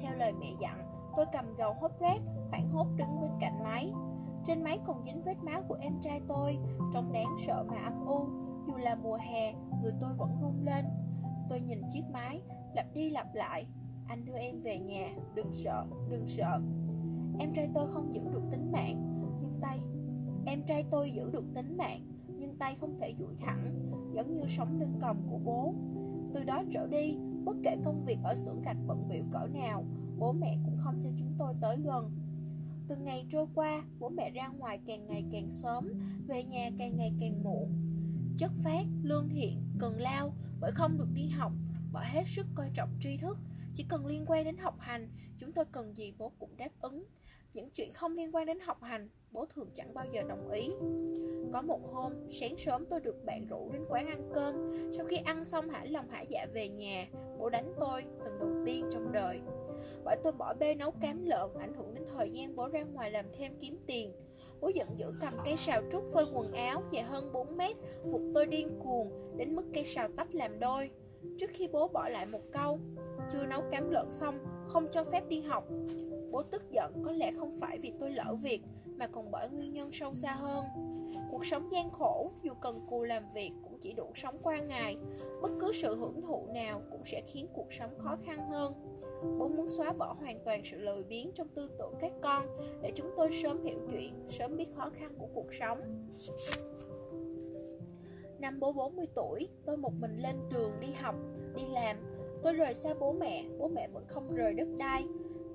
Theo 0.00 0.14
lời 0.14 0.32
mẹ 0.32 0.52
dặn, 0.60 0.92
tôi 1.16 1.26
cầm 1.32 1.54
gầu 1.54 1.74
hốt 1.80 1.92
rác, 1.98 2.18
hoảng 2.50 2.70
hốt 2.70 2.86
đứng 2.96 3.20
bên 3.20 3.30
cạnh 3.40 3.62
máy. 3.62 3.92
Trên 4.46 4.62
máy 4.62 4.78
còn 4.86 5.04
dính 5.06 5.22
vết 5.22 5.36
máu 5.42 5.62
của 5.68 5.76
em 5.80 6.00
trai 6.00 6.20
tôi, 6.28 6.58
trông 6.94 7.12
đáng 7.12 7.36
sợ 7.46 7.64
mà 7.68 7.76
âm 7.76 8.06
u 8.06 8.45
dù 8.66 8.76
là 8.76 8.94
mùa 8.94 9.16
hè, 9.16 9.54
người 9.82 9.92
tôi 10.00 10.14
vẫn 10.14 10.30
run 10.40 10.64
lên. 10.64 10.84
Tôi 11.48 11.60
nhìn 11.60 11.82
chiếc 11.92 12.02
máy, 12.12 12.40
lặp 12.74 12.86
đi 12.94 13.10
lặp 13.10 13.34
lại. 13.34 13.66
Anh 14.08 14.24
đưa 14.24 14.36
em 14.36 14.60
về 14.60 14.78
nhà, 14.78 15.08
đừng 15.34 15.54
sợ, 15.54 15.86
đừng 16.10 16.28
sợ. 16.28 16.60
Em 17.38 17.52
trai 17.54 17.68
tôi 17.74 17.92
không 17.92 18.14
giữ 18.14 18.20
được 18.32 18.42
tính 18.50 18.72
mạng 18.72 19.22
Nhưng 19.40 19.58
tay 19.60 19.80
Em 20.46 20.62
trai 20.66 20.84
tôi 20.90 21.10
giữ 21.10 21.30
được 21.30 21.44
tính 21.54 21.76
mạng 21.76 22.00
Nhưng 22.36 22.56
tay 22.56 22.76
không 22.80 22.98
thể 23.00 23.14
duỗi 23.18 23.34
thẳng 23.40 23.90
Giống 24.14 24.34
như 24.34 24.42
sống 24.48 24.80
lưng 24.80 24.98
còng 25.00 25.28
của 25.30 25.38
bố. 25.44 25.74
Từ 26.34 26.44
đó 26.44 26.62
trở 26.72 26.86
đi, 26.86 27.16
bất 27.44 27.56
kể 27.62 27.76
công 27.84 28.04
việc 28.04 28.18
ở 28.24 28.34
xưởng 28.34 28.62
gạch 28.62 28.76
bận 28.86 29.08
biểu 29.08 29.22
cỡ 29.32 29.46
nào 29.46 29.84
Bố 30.18 30.32
mẹ 30.32 30.58
cũng 30.64 30.76
không 30.78 31.00
cho 31.02 31.10
chúng 31.18 31.34
tôi 31.38 31.54
tới 31.60 31.76
gần. 31.84 32.10
Từng 32.88 33.04
ngày 33.04 33.26
trôi 33.30 33.46
qua, 33.54 33.84
bố 33.98 34.08
mẹ 34.08 34.30
ra 34.30 34.48
ngoài 34.48 34.80
càng 34.86 35.06
ngày 35.06 35.24
càng 35.32 35.50
sớm 35.50 35.92
Về 36.26 36.44
nhà 36.44 36.70
càng 36.78 36.96
ngày 36.96 37.12
càng 37.20 37.44
muộn 37.44 37.85
chất 38.38 38.50
phát, 38.64 38.84
lương 39.02 39.28
thiện, 39.28 39.62
cần 39.78 40.00
lao 40.00 40.32
bởi 40.60 40.72
không 40.74 40.98
được 40.98 41.08
đi 41.14 41.28
học, 41.28 41.52
bỏ 41.92 42.00
hết 42.00 42.24
sức 42.36 42.46
coi 42.54 42.70
trọng 42.74 42.90
tri 43.00 43.16
thức. 43.16 43.36
Chỉ 43.74 43.84
cần 43.88 44.06
liên 44.06 44.24
quan 44.26 44.44
đến 44.44 44.56
học 44.56 44.74
hành, 44.78 45.08
chúng 45.38 45.52
tôi 45.52 45.64
cần 45.72 45.96
gì 45.96 46.12
bố 46.18 46.32
cũng 46.38 46.56
đáp 46.56 46.70
ứng. 46.80 47.04
Những 47.52 47.70
chuyện 47.70 47.92
không 47.92 48.16
liên 48.16 48.34
quan 48.34 48.46
đến 48.46 48.60
học 48.60 48.82
hành, 48.82 49.08
bố 49.30 49.46
thường 49.46 49.70
chẳng 49.74 49.94
bao 49.94 50.06
giờ 50.12 50.22
đồng 50.28 50.50
ý. 50.50 50.70
Có 51.52 51.62
một 51.62 51.80
hôm, 51.92 52.12
sáng 52.40 52.54
sớm 52.58 52.84
tôi 52.90 53.00
được 53.00 53.24
bạn 53.24 53.46
rủ 53.46 53.72
đến 53.72 53.82
quán 53.88 54.06
ăn 54.06 54.30
cơm. 54.34 54.54
Sau 54.96 55.06
khi 55.06 55.16
ăn 55.16 55.44
xong 55.44 55.68
hả 55.68 55.84
lòng 55.84 56.08
hả 56.10 56.22
dạ 56.28 56.46
về 56.52 56.68
nhà, 56.68 57.06
bố 57.38 57.50
đánh 57.50 57.74
tôi 57.80 58.02
lần 58.24 58.38
đầu 58.38 58.50
tiên 58.66 58.84
trong 58.92 59.12
đời. 59.12 59.40
Bởi 60.04 60.16
tôi 60.24 60.32
bỏ 60.32 60.54
bê 60.54 60.74
nấu 60.74 60.90
cám 60.90 61.24
lợn 61.24 61.50
ảnh 61.60 61.74
hưởng 61.74 61.94
đến 61.94 62.04
thời 62.16 62.30
gian 62.30 62.56
bố 62.56 62.68
ra 62.68 62.82
ngoài 62.82 63.10
làm 63.10 63.24
thêm 63.38 63.52
kiếm 63.60 63.76
tiền. 63.86 64.12
Bố 64.60 64.68
giận 64.68 64.88
dữ 64.96 65.06
cầm 65.20 65.32
cây 65.44 65.56
sào 65.56 65.82
trúc 65.92 66.04
phơi 66.12 66.24
quần 66.34 66.52
áo 66.52 66.82
dài 66.90 67.04
hơn 67.04 67.32
4 67.32 67.56
mét, 67.56 67.76
phục 68.12 68.20
tôi 68.34 68.46
điên 68.46 68.80
cuồng, 68.84 69.36
đến 69.36 69.56
mức 69.56 69.64
cây 69.74 69.84
sào 69.84 70.08
tách 70.16 70.34
làm 70.34 70.58
đôi. 70.58 70.90
Trước 71.38 71.50
khi 71.52 71.68
bố 71.68 71.88
bỏ 71.88 72.08
lại 72.08 72.26
một 72.26 72.40
câu, 72.52 72.78
chưa 73.32 73.46
nấu 73.46 73.62
cám 73.70 73.90
lợn 73.90 74.12
xong, 74.12 74.38
không 74.68 74.86
cho 74.92 75.04
phép 75.04 75.28
đi 75.28 75.40
học. 75.40 75.64
Bố 76.30 76.42
tức 76.42 76.62
giận 76.70 77.02
có 77.04 77.12
lẽ 77.12 77.32
không 77.38 77.60
phải 77.60 77.78
vì 77.78 77.92
tôi 78.00 78.10
lỡ 78.10 78.36
việc, 78.42 78.60
mà 78.96 79.06
còn 79.06 79.30
bởi 79.30 79.48
nguyên 79.48 79.72
nhân 79.72 79.90
sâu 79.92 80.14
xa 80.14 80.34
hơn. 80.34 80.64
Cuộc 81.30 81.46
sống 81.46 81.68
gian 81.72 81.90
khổ, 81.90 82.30
dù 82.42 82.52
cần 82.60 82.86
cù 82.90 83.04
làm 83.04 83.22
việc 83.34 83.50
cũng 83.62 83.78
chỉ 83.80 83.92
đủ 83.92 84.12
sống 84.14 84.38
qua 84.42 84.58
ngày. 84.58 84.96
Bất 85.42 85.50
cứ 85.60 85.72
sự 85.74 85.96
hưởng 85.96 86.22
thụ 86.22 86.46
nào 86.54 86.82
cũng 86.90 87.02
sẽ 87.04 87.22
khiến 87.26 87.46
cuộc 87.54 87.72
sống 87.72 87.90
khó 87.98 88.16
khăn 88.24 88.50
hơn. 88.50 88.72
Bố 89.38 89.48
muốn 89.48 89.68
xóa 89.68 89.92
bỏ 89.92 90.16
hoàn 90.20 90.38
toàn 90.44 90.62
sự 90.64 90.78
lười 90.78 91.04
biếng 91.04 91.32
trong 91.34 91.48
tư 91.48 91.68
tưởng 91.78 91.94
các 92.00 92.12
con 92.22 92.46
để 92.82 92.92
chúng 92.94 93.10
tôi 93.16 93.30
sớm 93.42 93.62
hiểu 93.62 93.78
chuyện, 93.90 94.14
sớm 94.38 94.56
biết 94.56 94.74
khó 94.74 94.90
khăn 94.94 95.14
của 95.18 95.26
cuộc 95.34 95.54
sống. 95.60 95.78
Năm 98.38 98.60
bố 98.60 98.72
40 98.72 99.06
tuổi, 99.14 99.48
tôi 99.64 99.76
một 99.76 99.92
mình 100.00 100.18
lên 100.18 100.36
trường 100.50 100.80
đi 100.80 100.88
học, 100.92 101.14
đi 101.56 101.62
làm. 101.72 101.96
Tôi 102.42 102.52
rời 102.52 102.74
xa 102.74 102.94
bố 102.94 103.12
mẹ, 103.12 103.44
bố 103.58 103.68
mẹ 103.68 103.88
vẫn 103.92 104.04
không 104.08 104.34
rời 104.34 104.54
đất 104.54 104.68
đai. 104.78 105.04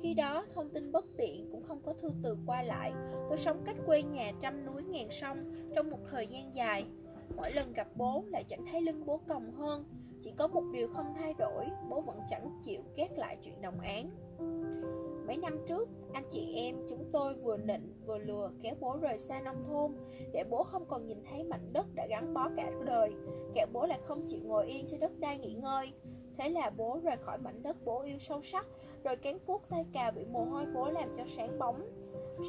Khi 0.02 0.14
đó, 0.14 0.46
thông 0.54 0.70
tin 0.70 0.92
bất 0.92 1.06
tiện 1.18 1.50
cũng 1.52 1.64
không 1.64 1.82
có 1.86 1.94
thư 1.94 2.10
từ 2.24 2.38
qua 2.46 2.64
lại. 2.64 2.94
Tôi 3.30 3.38
sống 3.38 3.64
cách 3.66 3.76
quê 3.86 4.04
nhà 4.04 4.32
trăm 4.42 4.66
núi 4.66 4.84
ngàn 4.84 5.08
sông 5.12 5.38
trong 5.76 5.90
một 5.90 6.00
thời 6.12 6.28
gian 6.28 6.56
dài. 6.56 6.86
Mỗi 7.36 7.52
lần 7.52 7.74
gặp 7.74 7.88
bố 7.96 8.24
lại 8.28 8.44
chẳng 8.44 8.66
thấy 8.72 8.82
lưng 8.82 9.06
bố 9.06 9.18
còng 9.28 9.52
hơn 9.52 9.86
chỉ 10.24 10.32
có 10.38 10.48
một 10.48 10.64
điều 10.72 10.88
không 10.94 11.14
thay 11.16 11.34
đổi, 11.34 11.66
bố 11.90 12.02
vẫn 12.02 12.20
chẳng 12.30 12.60
chịu 12.64 12.82
ghét 12.96 13.10
lại 13.18 13.38
chuyện 13.42 13.62
đồng 13.62 13.80
án. 13.80 14.10
Mấy 15.28 15.38
năm 15.38 15.58
trước, 15.68 15.90
anh 16.14 16.24
chị 16.32 16.54
em 16.56 16.76
chúng 16.90 17.06
tôi 17.12 17.34
vừa 17.34 17.58
nịnh 17.58 17.94
vừa 18.06 18.18
lừa 18.18 18.52
kéo 18.62 18.76
bố 18.80 18.98
rời 19.02 19.20
xa 19.20 19.42
nông 19.42 19.64
thôn 19.68 19.92
để 20.34 20.44
bố 20.50 20.64
không 20.64 20.86
còn 20.86 21.06
nhìn 21.06 21.18
thấy 21.30 21.44
mảnh 21.44 21.74
đất 21.74 21.86
đã 21.96 22.08
gắn 22.10 22.34
bó 22.34 22.50
cả 22.58 22.72
đời. 22.86 23.14
Kẹo 23.54 23.68
bố 23.74 23.86
lại 23.86 24.00
không 24.06 24.28
chịu 24.28 24.40
ngồi 24.44 24.68
yên 24.68 24.86
trên 24.88 25.00
đất 25.00 25.20
đai 25.20 25.38
nghỉ 25.38 25.54
ngơi. 25.54 25.92
Thế 26.38 26.50
là 26.50 26.70
bố 26.78 27.00
rời 27.04 27.18
khỏi 27.18 27.38
mảnh 27.38 27.64
đất 27.64 27.78
bố 27.86 28.02
yêu 28.02 28.18
sâu 28.20 28.42
sắc, 28.42 28.68
rồi 29.04 29.16
cán 29.16 29.40
cuốc 29.40 29.64
tay 29.70 29.86
cào 29.94 30.12
bị 30.12 30.26
mồ 30.26 30.44
hôi 30.44 30.66
bố 30.74 30.90
làm 30.90 31.10
cho 31.18 31.24
sáng 31.38 31.60
bóng. 31.60 31.90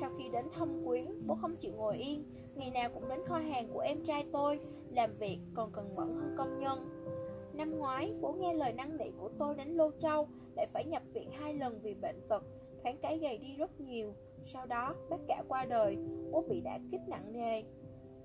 Sau 0.00 0.11
khi 0.19 0.29
đến 0.33 0.45
thăm 0.55 0.85
quyến, 0.87 1.26
bố 1.26 1.35
không 1.35 1.57
chịu 1.57 1.73
ngồi 1.76 1.97
yên, 1.97 2.25
ngày 2.55 2.71
nào 2.71 2.91
cũng 2.95 3.09
đến 3.09 3.21
kho 3.26 3.38
hàng 3.38 3.69
của 3.73 3.81
em 3.81 4.05
trai 4.05 4.26
tôi, 4.33 4.61
làm 4.91 5.17
việc 5.19 5.38
còn 5.55 5.73
cần 5.73 5.95
mẫn 5.95 6.09
hơn 6.09 6.35
công 6.38 6.59
nhân. 6.59 7.01
Năm 7.54 7.78
ngoái, 7.78 8.12
bố 8.21 8.32
nghe 8.32 8.54
lời 8.54 8.73
năn 8.73 8.97
nỉ 8.97 9.11
của 9.18 9.30
tôi 9.38 9.54
đến 9.54 9.68
Lô 9.68 9.90
Châu, 9.99 10.28
lại 10.56 10.66
phải 10.73 10.85
nhập 10.85 11.02
viện 11.14 11.30
hai 11.30 11.54
lần 11.54 11.80
vì 11.82 11.94
bệnh 11.94 12.21
tật, 12.28 12.44
thoáng 12.82 12.97
cái 13.02 13.18
gầy 13.18 13.38
đi 13.38 13.56
rất 13.56 13.80
nhiều. 13.80 14.14
Sau 14.47 14.66
đó, 14.66 14.94
bác 15.11 15.16
cả 15.28 15.42
qua 15.49 15.64
đời, 15.64 15.97
bố 16.30 16.44
bị 16.49 16.61
đả 16.61 16.78
kích 16.90 17.00
nặng 17.09 17.32
nề. 17.32 17.62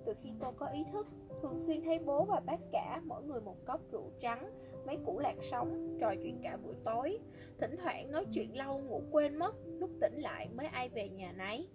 Từ 0.05 0.13
khi 0.23 0.29
tôi 0.39 0.53
có 0.57 0.67
ý 0.67 0.83
thức, 0.91 1.07
thường 1.41 1.59
xuyên 1.59 1.81
thấy 1.81 1.99
bố 1.99 2.25
và 2.25 2.39
bác 2.45 2.59
cả 2.71 3.01
mỗi 3.05 3.23
người 3.23 3.41
một 3.41 3.65
cốc 3.65 3.81
rượu 3.91 4.11
trắng, 4.19 4.51
mấy 4.85 4.97
củ 5.05 5.19
lạc 5.19 5.35
sống, 5.41 5.97
trò 5.99 6.15
chuyện 6.23 6.39
cả 6.43 6.57
buổi 6.63 6.75
tối. 6.83 7.19
Thỉnh 7.57 7.75
thoảng 7.77 8.11
nói 8.11 8.25
chuyện 8.33 8.57
lâu 8.57 8.79
ngủ 8.79 9.01
quên 9.11 9.35
mất, 9.35 9.55
lúc 9.65 9.89
tỉnh 10.01 10.21
lại 10.21 10.49
mới 10.55 10.67
ai 10.67 10.89
về 10.89 11.09
nhà 11.09 11.33
nấy. 11.37 11.67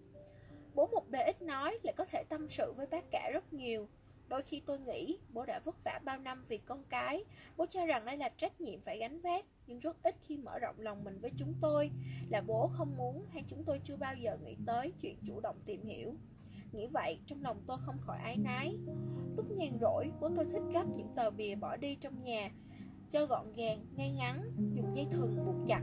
Bố 0.75 0.87
một 0.87 1.09
đời 1.09 1.25
ít 1.25 1.42
nói 1.42 1.78
lại 1.82 1.94
có 1.97 2.04
thể 2.04 2.25
tâm 2.28 2.49
sự 2.50 2.73
với 2.73 2.87
bác 2.87 3.11
cả 3.11 3.30
rất 3.32 3.52
nhiều. 3.52 3.87
Đôi 4.33 4.43
khi 4.43 4.62
tôi 4.67 4.79
nghĩ 4.79 5.19
bố 5.33 5.45
đã 5.47 5.61
vất 5.65 5.85
vả 5.85 6.01
bao 6.05 6.19
năm 6.19 6.45
vì 6.49 6.59
con 6.59 6.85
cái. 6.89 7.25
Bố 7.57 7.67
cho 7.67 7.87
rằng 7.87 8.05
đây 8.05 8.17
là 8.17 8.29
trách 8.29 8.61
nhiệm 8.61 8.81
phải 8.81 8.99
gánh 8.99 9.21
vác 9.21 9.45
Nhưng 9.67 9.81
rất 9.81 10.03
ít 10.03 10.17
khi 10.23 10.37
mở 10.37 10.59
rộng 10.59 10.75
lòng 10.79 11.05
mình 11.05 11.19
với 11.21 11.31
chúng 11.37 11.55
tôi. 11.61 11.91
Là 12.29 12.41
bố 12.41 12.71
không 12.73 12.97
muốn 12.97 13.27
hay 13.33 13.45
chúng 13.49 13.65
tôi 13.65 13.81
chưa 13.85 13.97
bao 13.97 14.15
giờ 14.15 14.37
nghĩ 14.45 14.57
tới 14.67 14.93
chuyện 15.01 15.17
chủ 15.27 15.41
động 15.41 15.57
tìm 15.65 15.83
hiểu. 15.83 16.15
Nghĩ 16.73 16.87
vậy 16.87 17.19
trong 17.27 17.43
lòng 17.43 17.62
tôi 17.67 17.77
không 17.87 17.99
khỏi 18.01 18.19
ái 18.19 18.37
nái 18.37 18.77
Lúc 19.37 19.51
nhàn 19.51 19.79
rỗi 19.81 20.11
bố 20.21 20.31
tôi 20.37 20.45
thích 20.45 20.62
gấp 20.73 20.85
những 20.97 21.12
tờ 21.17 21.31
bìa 21.31 21.55
bỏ 21.55 21.77
đi 21.77 21.95
trong 21.95 22.23
nhà 22.23 22.51
Cho 23.11 23.27
gọn 23.27 23.53
gàng, 23.53 23.87
ngay 23.97 24.11
ngắn, 24.11 24.53
dùng 24.75 24.97
dây 24.97 25.07
thừng 25.11 25.45
buộc 25.47 25.67
chặt. 25.67 25.83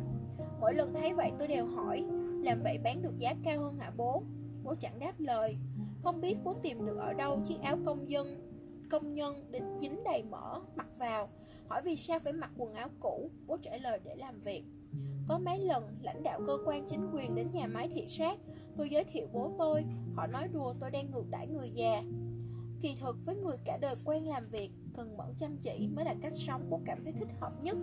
Mỗi 0.60 0.74
lần 0.74 0.94
thấy 0.94 1.14
vậy 1.14 1.32
tôi 1.40 1.48
đều 1.48 1.66
hỏi 1.66 2.06
Làm 2.44 2.62
vậy 2.64 2.78
bán 2.84 3.02
được 3.02 3.18
giá 3.20 3.36
cao 3.44 3.60
hơn 3.60 3.80
hả 3.80 3.92
bố? 3.98 4.24
Bố 4.64 4.76
chẳng 4.80 5.00
đáp 5.00 5.14
lời 5.20 5.58
không 6.04 6.22
biết 6.22 6.36
muốn 6.44 6.60
tìm 6.64 6.86
được 6.86 6.98
ở 6.98 7.14
đâu 7.14 7.42
chiếc 7.46 7.58
áo 7.62 7.78
công 7.86 8.10
dân, 8.10 8.50
Công 8.92 9.14
nhân 9.14 9.52
đến 9.52 9.64
dính 9.82 10.04
đầy 10.04 10.24
mỡ, 10.24 10.60
mặc 10.76 10.88
vào. 10.98 11.30
Hỏi 11.68 11.82
vì 11.82 11.96
sao 11.96 12.20
phải 12.20 12.34
mặc 12.34 12.52
quần 12.58 12.74
áo 12.74 12.90
cũ, 13.00 13.32
Bố 13.48 13.58
trả 13.58 13.78
lời 13.78 14.00
để 14.04 14.16
làm 14.16 14.42
việc. 14.42 14.64
Có 15.28 15.40
mấy 15.40 15.60
lần 15.60 15.98
lãnh 16.02 16.24
đạo 16.24 16.42
cơ 16.48 16.58
quan 16.66 16.88
chính 16.90 17.10
quyền 17.14 17.36
đến 17.36 17.48
nhà 17.54 17.68
máy 17.68 17.90
thị 17.94 18.06
sát, 18.10 18.40
Tôi 18.78 18.90
giới 18.90 19.04
thiệu 19.04 19.28
bố 19.34 19.52
tôi, 19.58 19.84
Họ 20.16 20.28
nói 20.28 20.48
đùa 20.54 20.74
tôi 20.80 20.92
đang 20.92 21.12
ngược 21.12 21.30
đãi 21.30 21.48
người 21.48 21.72
già. 21.74 22.04
Kỳ 22.82 22.96
thực 23.00 23.16
với 23.26 23.36
người 23.36 23.58
cả 23.66 23.78
đời 23.82 23.96
quen 24.06 24.28
làm 24.28 24.48
việc, 24.48 24.72
Cần 24.94 25.18
mẫn 25.18 25.28
chăm 25.40 25.58
chỉ 25.58 25.88
mới 25.88 26.06
là 26.06 26.16
cách 26.22 26.34
sống 26.36 26.70
bố 26.70 26.82
cảm 26.86 27.04
thấy 27.04 27.14
thích 27.14 27.30
hợp 27.40 27.54
nhất. 27.64 27.78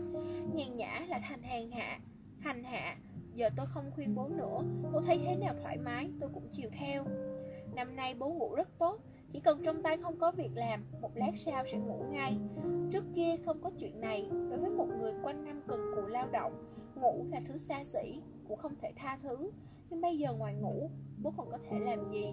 Nhàn 0.55 0.75
nhã 0.77 1.07
là 1.09 1.21
thành 1.29 1.43
hàng 1.43 1.71
hạ, 1.71 2.01
Hành 2.39 2.65
hạ. 2.65 2.97
Giờ 3.35 3.51
tôi 3.57 3.67
không 3.67 3.91
khuyên 3.95 4.15
bố 4.15 4.29
nữa 4.29 4.63
Bố 4.93 5.01
thấy 5.01 5.19
thế 5.25 5.37
nào 5.37 5.55
thoải 5.63 5.79
mái, 5.79 6.11
tôi 6.21 6.31
cũng 6.35 6.49
chiều 6.53 6.71
theo. 6.81 7.05
Năm 7.77 7.97
nay 7.97 8.15
bố 8.19 8.29
ngủ 8.29 8.55
rất 8.55 8.69
tốt, 8.79 9.01
Chỉ 9.33 9.41
cần 9.41 9.63
trong 9.65 9.83
tay 9.83 9.97
không 9.97 10.19
có 10.19 10.33
việc 10.33 10.51
làm, 10.55 10.85
Một 11.01 11.11
lát 11.15 11.33
sau 11.37 11.65
sẽ 11.73 11.79
ngủ 11.79 12.05
ngay. 12.11 12.39
Trước 12.93 13.05
kia 13.15 13.37
không 13.45 13.63
có 13.63 13.71
chuyện 13.79 14.01
này, 14.01 14.29
Đối 14.51 14.59
với 14.59 14.71
một 14.71 14.87
người 14.99 15.13
quanh 15.23 15.45
năm 15.45 15.61
cần 15.69 15.81
cù 15.95 16.07
lao 16.07 16.29
động, 16.33 16.65
Ngủ 16.95 17.27
là 17.31 17.41
thứ 17.47 17.57
xa 17.59 17.85
xỉ, 17.85 18.21
Cũng 18.49 18.59
không 18.59 18.73
thể 18.81 18.93
tha 18.97 19.19
thứ. 19.23 19.51
Nhưng 19.91 20.01
bây 20.01 20.19
giờ 20.19 20.35
ngoài 20.35 20.55
ngủ, 20.55 20.91
Bố 21.23 21.33
còn 21.37 21.51
có 21.51 21.59
thể 21.71 21.79
làm 21.79 22.11
gì? 22.13 22.33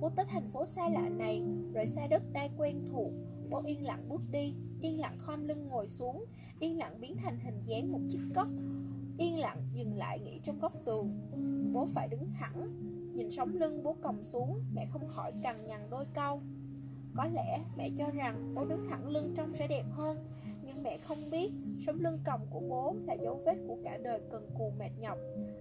Bố 0.00 0.10
tới 0.16 0.26
thành 0.28 0.48
phố 0.48 0.66
xa 0.66 0.88
lạ 0.88 1.08
này 1.08 1.42
Rồi 1.74 1.86
xa 1.86 2.06
đất 2.06 2.22
đai 2.32 2.50
quen 2.58 2.88
thuộc 2.92 3.12
Bố 3.50 3.62
yên 3.66 3.84
lặng 3.84 4.08
bước 4.08 4.20
đi, 4.30 4.54
Yên 4.80 5.00
lặng 5.00 5.18
khom 5.18 5.48
lưng 5.48 5.68
ngồi 5.68 5.88
xuống, 5.88 6.24
Yên 6.60 6.78
lặng 6.78 7.00
biến 7.00 7.16
thành 7.16 7.38
hình 7.40 7.62
dáng 7.66 7.92
một 7.92 8.00
chiếc 8.08 8.20
cốc. 8.34 8.48
Yên 9.18 9.38
lặng 9.38 9.58
dừng 9.74 9.96
lại 9.96 10.20
nghỉ 10.20 10.40
trong 10.44 10.58
góc 10.58 10.72
tường. 10.84 11.20
Bố 11.72 11.88
phải 11.94 12.08
đứng 12.08 12.32
thẳng, 12.40 12.70
Nhìn 13.14 13.30
sống 13.30 13.54
lưng 13.54 13.82
bố 13.82 13.96
còng 14.02 14.24
xuống, 14.24 14.62
Mẹ 14.74 14.86
không 14.90 15.08
khỏi 15.08 15.32
cằn 15.42 15.66
nhằn 15.66 15.80
đôi 15.90 16.04
câu. 16.14 16.40
Có 17.16 17.26
lẽ 17.26 17.64
mẹ 17.76 17.90
cho 17.98 18.10
rằng 18.10 18.54
bố 18.54 18.64
đứng 18.64 18.86
thẳng 18.90 19.08
lưng 19.08 19.34
trông 19.36 19.54
sẽ 19.54 19.68
đẹp 19.68 19.84
hơn, 19.90 20.18
Nhưng 20.62 20.82
mẹ 20.82 20.98
không 20.98 21.30
biết 21.30 21.52
Sống 21.86 22.00
lưng 22.00 22.18
còng 22.24 22.46
của 22.50 22.60
bố 22.60 22.96
là 23.06 23.14
dấu 23.14 23.42
vết 23.46 23.56
của 23.68 23.76
cả 23.84 23.98
đời 24.02 24.20
cần 24.30 24.50
cù 24.58 24.72
mệt 24.78 24.90
nhọc. 25.00 25.18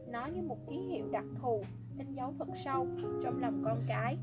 Nó 0.08 0.26
như 0.26 0.42
một 0.42 0.58
ký 0.70 0.78
hiệu 0.78 1.08
đặc 1.12 1.26
thù, 1.42 1.64
In 1.98 2.14
dấu 2.14 2.34
thật 2.40 2.48
sâu 2.66 2.88
trong 3.24 3.42
lòng 3.42 3.62
con 3.66 3.80
cái. 3.88 4.18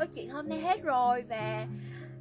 Câu 0.00 0.08
chuyện 0.14 0.30
hôm 0.30 0.48
nay 0.48 0.60
hết 0.60 0.82
rồi 0.82 1.24
Và 1.28 1.66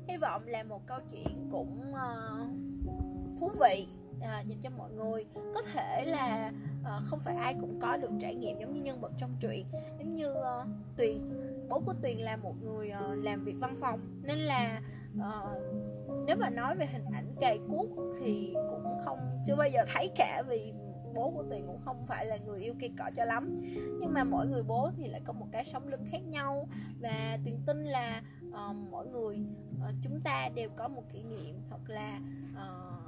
hy 0.08 0.18
vọng 0.18 0.42
là 0.46 0.64
một 0.64 0.88
câu 0.88 1.00
chuyện 1.12 1.50
cũng 1.52 1.92
uh, 1.92 3.40
thú 3.40 3.52
vị 3.60 3.88
à, 4.22 4.42
dành 4.42 4.58
cho 4.62 4.70
mọi 4.78 4.92
người. 4.92 5.26
Có 5.54 5.62
thể 5.74 6.06
là 6.06 6.52
à, 6.84 7.00
không 7.04 7.20
phải 7.20 7.36
ai 7.36 7.56
cũng 7.62 7.80
có 7.82 7.98
được 7.98 8.10
trải 8.22 8.36
nghiệm 8.36 8.60
giống 8.60 8.74
như 8.74 8.82
nhân 8.82 9.02
vật 9.02 9.12
trong 9.18 9.36
truyện. 9.42 9.66
Giống 10.00 10.14
như 10.14 10.32
uh, 10.32 10.68
tuyền 10.98 11.30
bố 11.70 11.80
của 11.80 11.94
tuyền 12.02 12.18
là 12.18 12.38
một 12.38 12.54
người 12.62 12.92
uh, 13.12 13.24
làm 13.24 13.44
việc 13.44 13.56
văn 13.60 13.76
phòng. 13.82 14.00
Nên 14.24 14.38
là 14.38 14.82
uh, 15.18 15.62
nếu 16.28 16.36
mà 16.36 16.50
nói 16.50 16.76
về 16.76 16.86
hình 16.86 17.06
ảnh 17.14 17.36
cày 17.40 17.60
cuốc 17.70 17.90
thì 18.24 18.54
cũng 18.70 18.98
không 19.06 19.20
chưa 19.48 19.56
bao 19.56 19.68
giờ 19.70 19.80
thấy 19.94 20.12
cả 20.16 20.44
vì 20.48 20.74
bố 21.14 21.32
của 21.32 21.44
tuyền 21.50 21.68
cũng 21.68 21.82
không 21.86 22.06
phải 22.08 22.26
là 22.26 22.38
người 22.38 22.62
yêu 22.62 22.74
cây 22.80 22.92
cọ 23.00 23.10
cho 23.16 23.26
lắm. 23.26 23.56
Nhưng 24.00 24.14
mà 24.14 24.24
mỗi 24.24 24.48
người 24.48 24.64
bố 24.64 24.90
thì 24.98 25.08
lại 25.08 25.22
có 25.26 25.34
một 25.34 25.48
cái 25.52 25.66
sống 25.66 25.88
lưng 25.88 26.06
khác 26.12 26.22
nhau. 26.28 26.68
Và 27.02 27.38
tuyền 27.46 27.58
tin 27.66 27.78
là 27.78 28.24
uh, 28.48 28.76
mỗi 28.92 29.08
người 29.08 29.38
uh, 29.76 29.96
chúng 30.04 30.22
ta 30.22 30.50
đều 30.56 30.70
có 30.70 30.88
một 30.88 31.04
kỷ 31.14 31.24
niệm 31.24 31.56
hoặc 31.70 31.82
là 31.90 32.20
uh, 32.52 33.00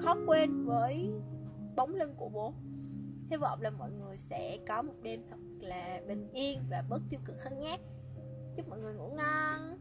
khó 0.00 0.16
quên 0.26 0.64
với 0.64 1.10
bóng 1.76 1.94
lưng 1.94 2.14
của 2.16 2.28
bố. 2.28 2.52
Hy 3.30 3.36
vọng 3.36 3.62
là 3.62 3.70
mọi 3.70 3.90
người 3.90 4.16
sẽ 4.16 4.58
có 4.68 4.82
một 4.82 4.94
đêm 5.02 5.22
thật 5.30 5.36
là 5.60 6.00
bình 6.08 6.28
yên 6.32 6.62
và 6.70 6.84
bớt 6.88 7.00
tiêu 7.10 7.20
cực 7.24 7.44
hơn 7.44 7.58
nhé. 7.58 7.78
Chúc 8.56 8.68
mọi 8.68 8.78
người 8.78 8.94
ngủ 8.94 9.08
ngon. 9.08 9.78